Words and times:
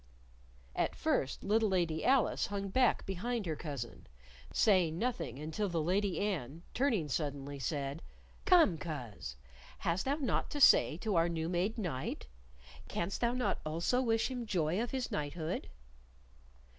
At 0.75 0.95
first 0.95 1.43
little 1.43 1.69
Lady 1.69 2.03
Alice 2.03 2.47
hung 2.47 2.69
back 2.69 3.05
behind 3.05 3.45
her 3.45 3.55
cousin, 3.55 4.07
saying 4.51 4.97
nothing 4.97 5.37
until 5.37 5.69
the 5.69 5.79
Lady 5.79 6.19
Anne, 6.19 6.63
turning 6.73 7.07
suddenly, 7.07 7.59
said: 7.59 8.01
"Come, 8.43 8.79
coz, 8.79 9.35
has 9.77 10.01
thou 10.01 10.15
naught 10.15 10.49
to 10.49 10.59
say 10.59 10.97
to 10.97 11.15
our 11.17 11.29
new 11.29 11.47
made 11.49 11.77
knight? 11.77 12.25
Canst 12.87 13.21
thou 13.21 13.33
not 13.33 13.59
also 13.63 14.01
wish 14.01 14.31
him 14.31 14.47
joy 14.47 14.81
of 14.81 14.89
his 14.89 15.11
knighthood?" 15.11 15.69